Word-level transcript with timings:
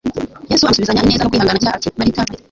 Yesu 0.49 0.63
amusubizanya 0.63 1.03
ineza 1.03 1.23
no 1.23 1.29
kwihangana 1.31 1.57
agira 1.59 1.73
ati: 1.77 1.87
"Marita, 1.97 2.21
Marita, 2.21 2.39